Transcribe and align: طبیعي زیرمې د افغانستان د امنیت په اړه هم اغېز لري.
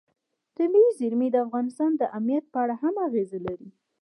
طبیعي 0.57 0.89
زیرمې 0.99 1.27
د 1.31 1.35
افغانستان 1.45 1.91
د 1.97 2.03
امنیت 2.17 2.45
په 2.53 2.57
اړه 2.63 2.75
هم 2.83 2.95
اغېز 3.07 3.31
لري. 3.45 3.69